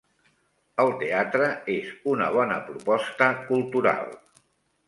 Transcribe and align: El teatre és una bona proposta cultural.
El 0.83 0.87
teatre 1.03 1.49
és 1.75 1.93
una 2.13 2.31
bona 2.39 2.57
proposta 2.71 3.29
cultural. 3.51 4.13